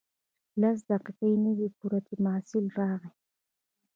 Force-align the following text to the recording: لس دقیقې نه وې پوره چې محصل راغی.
لس 0.61 0.77
دقیقې 0.91 1.31
نه 1.43 1.51
وې 1.57 1.67
پوره 1.77 1.99
چې 2.07 2.13
محصل 2.25 2.65
راغی. 2.79 3.11